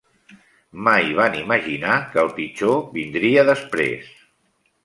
[0.87, 4.13] Mai van imaginar que el pitjor vindria després.